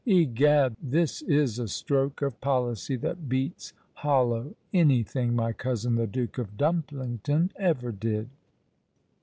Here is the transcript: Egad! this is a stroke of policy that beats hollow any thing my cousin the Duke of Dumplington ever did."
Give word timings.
Egad! 0.07 0.75
this 0.81 1.21
is 1.21 1.59
a 1.59 1.67
stroke 1.67 2.23
of 2.23 2.41
policy 2.41 2.95
that 2.95 3.29
beats 3.29 3.71
hollow 3.93 4.55
any 4.73 5.03
thing 5.03 5.35
my 5.35 5.53
cousin 5.53 5.93
the 5.93 6.07
Duke 6.07 6.39
of 6.39 6.57
Dumplington 6.57 7.51
ever 7.55 7.91
did." 7.91 8.27